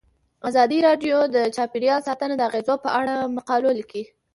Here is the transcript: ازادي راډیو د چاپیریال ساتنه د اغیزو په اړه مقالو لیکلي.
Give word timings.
ازادي 0.47 0.79
راډیو 0.87 1.17
د 1.35 1.37
چاپیریال 1.55 1.99
ساتنه 2.07 2.35
د 2.37 2.41
اغیزو 2.49 2.75
په 2.83 2.89
اړه 2.99 3.13
مقالو 3.37 3.69
لیکلي. 3.79 4.05